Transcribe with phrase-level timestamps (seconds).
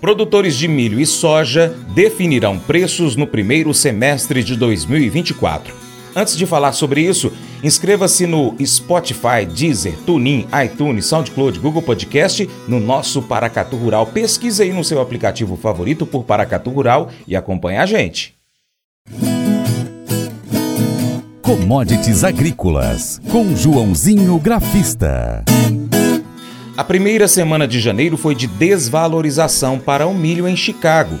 [0.00, 5.74] Produtores de milho e soja definirão preços no primeiro semestre de 2024.
[6.14, 12.78] Antes de falar sobre isso, inscreva-se no Spotify, Deezer, TuneIn, iTunes, SoundCloud, Google Podcast, no
[12.78, 14.06] nosso Paracatu Rural.
[14.06, 18.34] Pesquise aí no seu aplicativo favorito por Paracatu Rural e acompanhe a gente.
[21.42, 25.44] Commodities Agrícolas, com Joãozinho Grafista.
[26.76, 31.20] A primeira semana de janeiro foi de desvalorização para o milho em Chicago.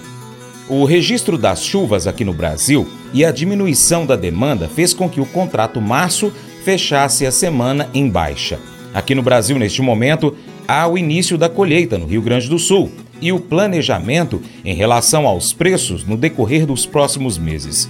[0.68, 5.20] O registro das chuvas aqui no Brasil e a diminuição da demanda fez com que
[5.20, 6.32] o contrato março
[6.64, 8.58] fechasse a semana em baixa.
[8.92, 10.36] Aqui no Brasil, neste momento,
[10.66, 15.24] há o início da colheita no Rio Grande do Sul e o planejamento em relação
[15.24, 17.88] aos preços no decorrer dos próximos meses.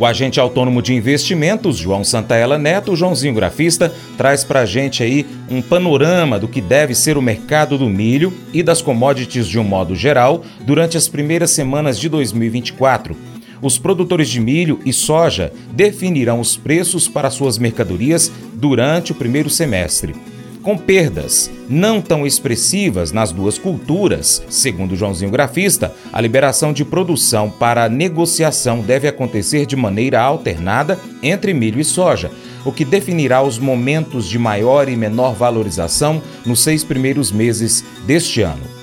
[0.00, 5.26] O agente autônomo de investimentos, João Santaella Neto, Joãozinho Grafista, traz para a gente aí
[5.50, 9.62] um panorama do que deve ser o mercado do milho e das commodities de um
[9.62, 13.14] modo geral durante as primeiras semanas de 2024.
[13.60, 19.50] Os produtores de milho e soja definirão os preços para suas mercadorias durante o primeiro
[19.50, 20.14] semestre
[20.62, 24.42] com perdas não tão expressivas nas duas culturas.
[24.48, 31.54] Segundo Joãozinho Grafista, a liberação de produção para negociação deve acontecer de maneira alternada entre
[31.54, 32.30] milho e soja,
[32.64, 38.42] o que definirá os momentos de maior e menor valorização nos seis primeiros meses deste
[38.42, 38.79] ano.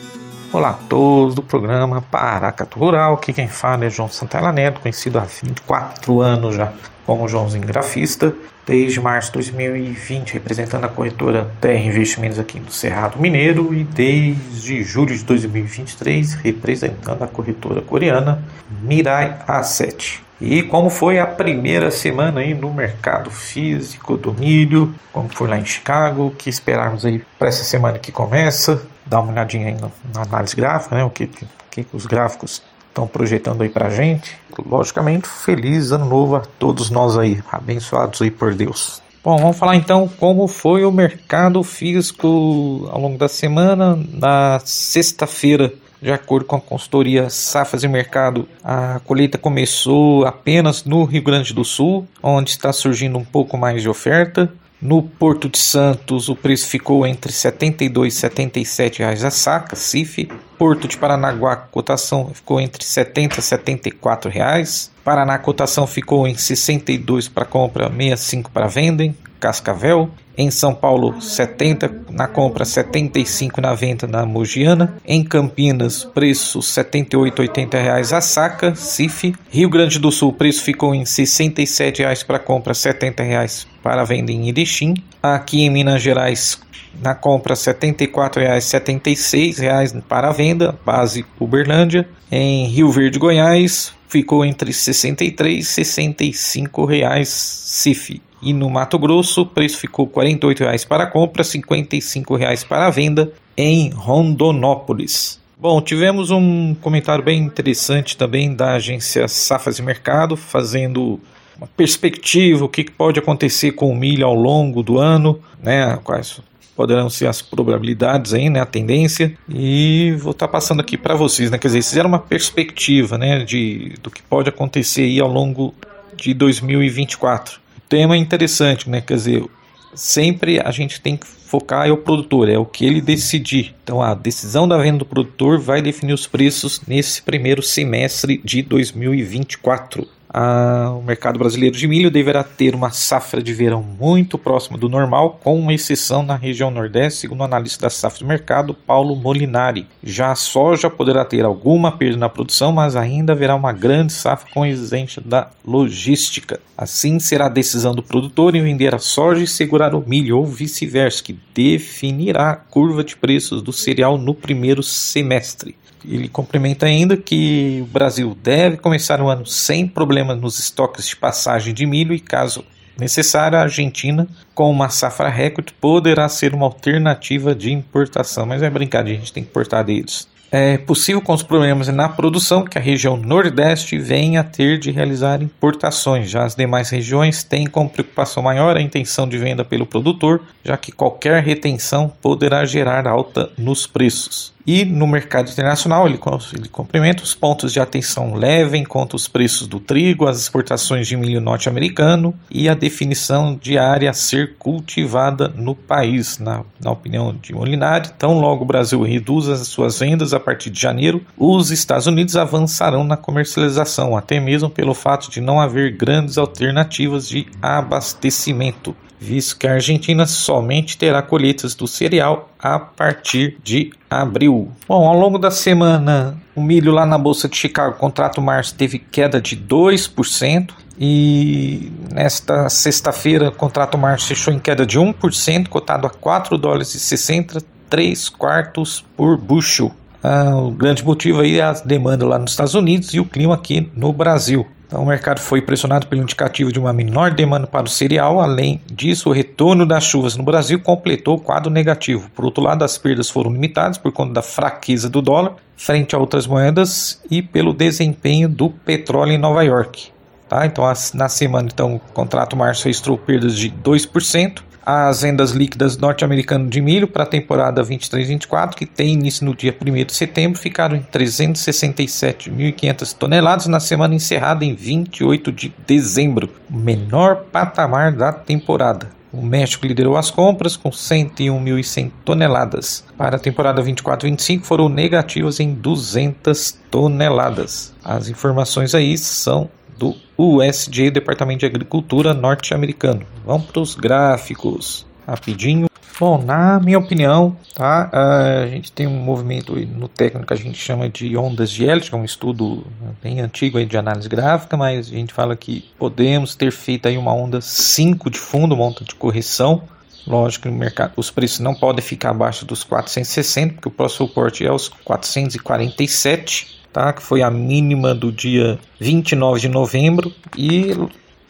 [0.53, 5.19] Olá a todos do programa Paracatu Rural, aqui quem fala é João Santana Neto, conhecido
[5.19, 6.71] há 24 anos já
[7.05, 8.33] como Joãozinho Grafista
[8.65, 14.83] desde março de 2020, representando a corretora Terra Investimentos aqui no Cerrado Mineiro e desde
[14.83, 18.41] julho de 2023, representando a corretora coreana
[18.81, 20.21] Mirai Asset.
[20.39, 25.57] E como foi a primeira semana aí no mercado físico do milho, como foi lá
[25.57, 29.77] em Chicago, o que esperarmos aí para essa semana que começa, dá uma olhadinha aí
[30.13, 34.35] na, análise gráfica, né, o que, que, que os gráficos estão projetando aí pra gente.
[34.65, 39.01] Logicamente, feliz ano novo a todos nós aí, abençoados aí por Deus.
[39.23, 43.99] Bom, vamos falar então como foi o mercado físico ao longo da semana.
[44.13, 51.03] Na sexta-feira, de acordo com a consultoria Safas e Mercado, a colheita começou apenas no
[51.03, 54.51] Rio Grande do Sul, onde está surgindo um pouco mais de oferta.
[54.79, 59.75] No Porto de Santos, o preço ficou entre R$ 72 e 77 reais a saca,
[59.75, 60.29] CIF.
[60.55, 64.91] Porto de Paranaguá, cotação ficou entre R$ 70 e 74 reais.
[65.03, 69.11] Paraná, cotação ficou em 62 para compra, 65 para venda.
[69.39, 70.09] Cascavel.
[70.37, 74.95] Em São Paulo, 70 na compra, 75 na venda na Mogiana.
[75.05, 79.33] Em Campinas, preço 78,80 reais a saca, CIF.
[79.49, 84.31] Rio Grande do Sul, preço ficou em 67 reais para compra, 70 reais para venda
[84.31, 84.93] em Erechim.
[85.23, 86.59] Aqui em Minas Gerais,
[87.01, 92.07] na compra 74,76 reais para venda, base Uberlândia.
[92.31, 98.21] Em Rio Verde, Goiás, ficou entre R$ 63 e 65 reais CIF.
[98.41, 103.31] E no Mato Grosso, o preço ficou R$ 48,00 para compra, R$ 55,00 para venda
[103.55, 105.39] em Rondonópolis.
[105.59, 111.19] Bom, tivemos um comentário bem interessante também da agência Safas e Mercado, fazendo
[111.57, 115.97] uma perspectiva, o que pode acontecer com o milho ao longo do ano, né?
[116.03, 116.39] Quais
[116.75, 118.61] poderão ser as probabilidades aí, né?
[118.61, 119.35] A tendência.
[119.49, 121.57] E vou estar tá passando aqui para vocês, né?
[121.57, 123.43] Quer dizer, fizeram uma perspectiva, né?
[123.43, 125.73] De, do que pode acontecer aí ao longo
[126.15, 129.01] de 2024 tema é interessante, né?
[129.01, 129.45] Quer dizer,
[129.93, 133.73] sempre a gente tem que focar é o produtor, é o que ele decidir.
[133.83, 138.61] Então a decisão da venda do produtor vai definir os preços nesse primeiro semestre de
[138.61, 140.07] 2024
[140.37, 144.87] a, o mercado brasileiro de milho deverá ter uma safra de verão muito próxima do
[144.87, 149.87] normal, com exceção na região Nordeste, segundo o analista da safra de mercado, Paulo Molinari.
[150.03, 154.47] Já a soja poderá ter alguma perda na produção, mas ainda haverá uma grande safra
[154.53, 156.59] com exigência da logística.
[156.77, 160.45] Assim será a decisão do produtor em vender a soja e segurar o milho, ou
[160.45, 165.75] vice-versa, que definirá a curva de preços do cereal no primeiro semestre.
[166.05, 171.15] Ele complementa ainda que o Brasil deve começar o ano sem problemas nos estoques de
[171.15, 172.63] passagem de milho e, caso
[172.97, 178.45] necessário, a Argentina, com uma safra recorde, poderá ser uma alternativa de importação.
[178.45, 180.27] Mas é brincadeira, a gente tem que importar deles.
[180.49, 184.91] É possível com os problemas na produção que a região Nordeste venha a ter de
[184.91, 186.29] realizar importações.
[186.29, 190.77] Já as demais regiões têm como preocupação maior a intenção de venda pelo produtor, já
[190.77, 194.53] que qualquer retenção poderá gerar alta nos preços.
[194.67, 196.19] E no mercado internacional, ele,
[196.53, 201.15] ele cumprimenta os pontos de atenção leve enquanto os preços do trigo, as exportações de
[201.15, 206.37] milho norte-americano e a definição de área a ser cultivada no país.
[206.37, 210.69] Na, na opinião de Molinari, tão logo o Brasil reduz as suas vendas a partir
[210.69, 215.95] de janeiro, os Estados Unidos avançarão na comercialização, até mesmo pelo fato de não haver
[215.95, 223.57] grandes alternativas de abastecimento visto que a Argentina somente terá colheitas do cereal a partir
[223.63, 224.71] de abril.
[224.87, 228.99] Bom, ao longo da semana, o milho lá na Bolsa de Chicago, contrato março, teve
[228.99, 230.71] queda de 2%.
[230.99, 236.95] E nesta sexta-feira, o contrato março fechou em queda de 1%, cotado a 4 dólares
[236.95, 239.91] e 60, 3 quartos por bushel.
[240.23, 243.53] Ah, o grande motivo aí é a demanda lá nos Estados Unidos e o clima
[243.53, 244.65] aqui no Brasil.
[244.87, 248.39] Então, o mercado foi pressionado pelo indicativo de uma menor demanda para o cereal.
[248.39, 252.29] Além disso, o retorno das chuvas no Brasil completou o quadro negativo.
[252.33, 256.19] Por outro lado, as perdas foram limitadas por conta da fraqueza do dólar frente a
[256.19, 260.09] outras moedas e pelo desempenho do petróleo em Nova York.
[260.47, 260.65] Tá?
[260.65, 266.69] Então, na semana, então, o contrato março registrou perdas de 2%, as vendas líquidas norte-americanas
[266.69, 270.95] de milho para a temporada 23-24, que tem início no dia 1 de setembro, ficaram
[270.95, 279.09] em 367.500 toneladas na semana encerrada em 28 de dezembro, o menor patamar da temporada.
[279.33, 283.03] O México liderou as compras com 101.100 toneladas.
[283.17, 287.93] Para a temporada 24-25 foram negativas em 200 toneladas.
[288.01, 293.25] As informações aí são do USDA, Departamento de Agricultura norte-americano.
[293.45, 295.87] Vamos para os gráficos, rapidinho.
[296.19, 300.77] Bom, na minha opinião, tá, a gente tem um movimento no técnico que a gente
[300.77, 302.87] chama de ondas de Elliott, que é um estudo
[303.21, 307.19] bem antigo aí de análise gráfica, mas a gente fala que podemos ter feito aí
[307.19, 309.83] uma onda 5 de fundo, uma onda de correção.
[310.25, 314.65] Lógico que mercado os preços não podem ficar abaixo dos 460, porque o próximo suporte
[314.65, 317.13] é os 447 tá?
[317.13, 320.91] que foi a mínima do dia 29 de novembro e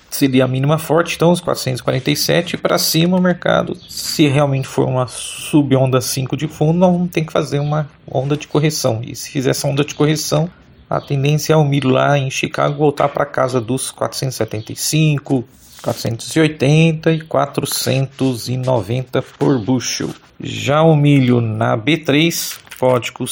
[0.09, 5.07] seria a mínima forte, então os 447 para cima o mercado, se realmente for uma
[5.07, 9.01] sub-onda 5 de fundo, nós vamos ter que fazer uma onda de correção.
[9.03, 10.49] E se fizer essa onda de correção,
[10.89, 15.45] a tendência é o milho lá em Chicago voltar para casa dos 475,
[15.81, 20.09] 480 e 490 por bushel.
[20.39, 23.27] Já o milho na B3 código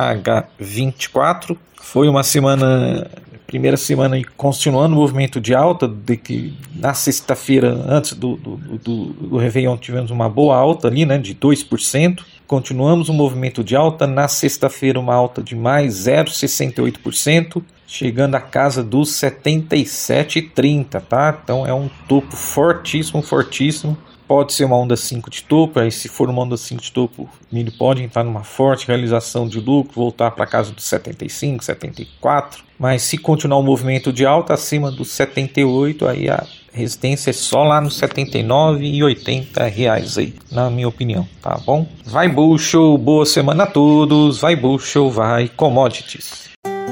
[0.00, 1.56] CCMH24.
[1.76, 3.10] Foi uma semana,
[3.46, 8.56] primeira semana e continuando o movimento de alta, de que na sexta-feira, antes do, do,
[8.56, 12.22] do, do Réveillon, tivemos uma boa alta ali, né, de 2%.
[12.50, 18.40] Continuamos o um movimento de alta, na sexta-feira uma alta de mais 0,68%, chegando à
[18.40, 21.38] casa dos 77,30, tá?
[21.44, 23.96] Então é um topo fortíssimo, fortíssimo.
[24.26, 27.28] Pode ser uma onda 5 de topo, aí se for uma onda 5 de topo,
[27.52, 33.02] milho pode entrar numa forte realização de lucro, voltar para casa dos 75, 74, mas
[33.02, 37.80] se continuar o movimento de alta acima dos 78, aí a resistência é só lá
[37.80, 41.86] nos 79 e 80 reais aí, na minha opinião, tá bom?
[42.04, 46.50] Vai bucho, boa semana a todos, vai bucho, vai commodities.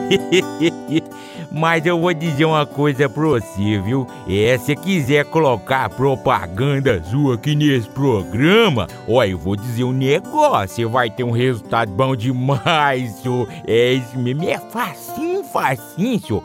[1.50, 4.06] Mas eu vou dizer uma coisa pra você, viu?
[4.28, 10.76] É, se quiser colocar propaganda sua aqui nesse programa, ó, eu vou dizer um negócio,
[10.76, 13.48] você vai ter um resultado bom demais, senhor.
[13.66, 16.44] É isso mesmo, é facinho, facinho, senhor.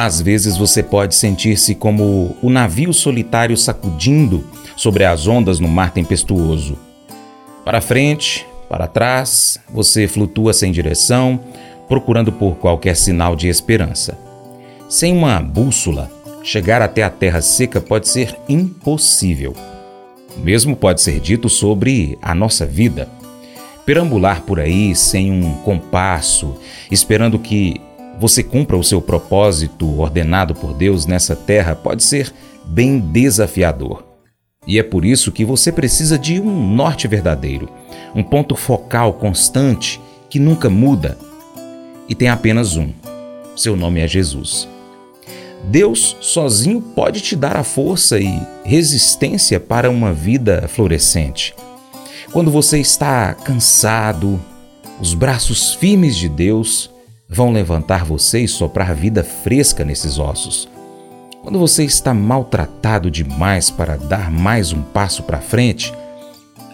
[0.00, 5.90] Às vezes você pode sentir-se como o navio solitário sacudindo sobre as ondas no mar
[5.90, 6.78] tempestuoso.
[7.64, 11.40] Para frente, para trás, você flutua sem direção,
[11.88, 14.16] procurando por qualquer sinal de esperança.
[14.88, 16.08] Sem uma bússola,
[16.44, 19.52] chegar até a terra seca pode ser impossível.
[20.36, 23.08] O mesmo pode ser dito sobre a nossa vida.
[23.84, 26.54] Perambular por aí sem um compasso,
[26.88, 27.80] esperando que
[28.20, 32.32] você cumpra o seu propósito ordenado por Deus nessa terra pode ser
[32.64, 34.04] bem desafiador.
[34.66, 37.68] E é por isso que você precisa de um norte verdadeiro,
[38.14, 41.16] um ponto focal constante que nunca muda.
[42.08, 42.90] E tem apenas um:
[43.56, 44.68] seu nome é Jesus.
[45.64, 51.54] Deus sozinho pode te dar a força e resistência para uma vida florescente.
[52.32, 54.40] Quando você está cansado,
[55.00, 56.90] os braços firmes de Deus
[57.28, 60.68] vão levantar você e soprar vida fresca nesses ossos.
[61.42, 65.92] Quando você está maltratado demais para dar mais um passo para frente,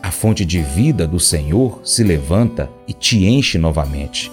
[0.03, 4.31] a fonte de vida do Senhor se levanta e te enche novamente.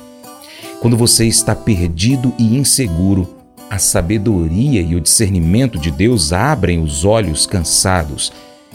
[0.79, 3.35] Quando você está perdido e inseguro,
[3.69, 8.31] a sabedoria e o discernimento de Deus abrem os olhos cansados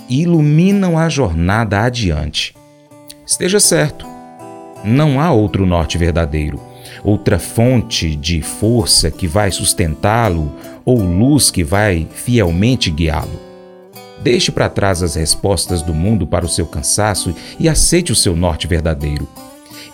[0.09, 2.55] e iluminam a jornada adiante.
[3.26, 4.07] Esteja certo,
[4.85, 6.61] não há outro norte verdadeiro,
[7.05, 10.52] outra fonte de força que vai sustentá-lo
[10.85, 13.40] ou luz que vai fielmente guiá-lo.
[14.23, 18.35] Deixe para trás as respostas do mundo para o seu cansaço e aceite o seu
[18.35, 19.28] norte verdadeiro.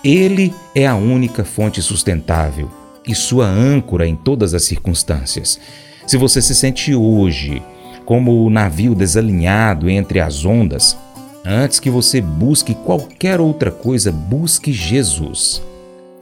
[0.05, 2.71] Ele é a única fonte sustentável
[3.07, 5.59] e sua âncora em todas as circunstâncias.
[6.07, 7.63] Se você se sente hoje
[8.05, 10.97] como o navio desalinhado entre as ondas,
[11.45, 15.63] antes que você busque qualquer outra coisa, busque Jesus.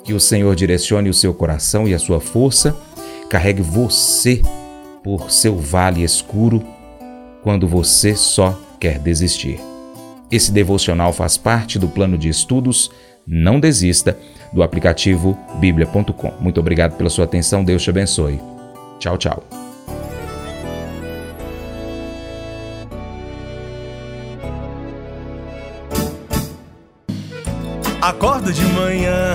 [0.05, 2.77] Que o Senhor direcione o seu coração e a sua força,
[3.29, 4.43] carregue você
[5.03, 6.63] por seu vale escuro
[7.43, 9.61] quando você só quer desistir.
[10.31, 12.91] Esse devocional faz parte do plano de estudos
[13.27, 14.17] Não Desista
[14.53, 16.33] do aplicativo bíblia.com.
[16.41, 18.41] Muito obrigado pela sua atenção, Deus te abençoe.
[18.99, 19.43] Tchau, tchau.
[28.01, 29.35] Acordo de manhã